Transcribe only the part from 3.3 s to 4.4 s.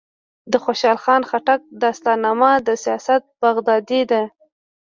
بغدادي ده.